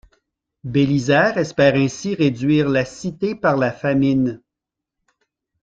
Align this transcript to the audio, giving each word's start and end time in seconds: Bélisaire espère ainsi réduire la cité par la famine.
Bélisaire 0.63 1.37
espère 1.37 1.75
ainsi 1.75 2.15
réduire 2.15 2.67
la 2.69 2.85
cité 2.85 3.35
par 3.35 3.55
la 3.55 3.71
famine. 3.71 4.41